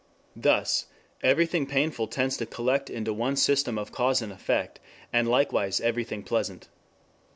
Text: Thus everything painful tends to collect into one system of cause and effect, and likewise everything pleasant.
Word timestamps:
Thus 0.35 0.87
everything 1.21 1.67
painful 1.67 2.07
tends 2.07 2.35
to 2.37 2.47
collect 2.47 2.89
into 2.89 3.13
one 3.13 3.35
system 3.35 3.77
of 3.77 3.91
cause 3.91 4.19
and 4.23 4.33
effect, 4.33 4.79
and 5.13 5.27
likewise 5.27 5.79
everything 5.79 6.23
pleasant. 6.23 6.69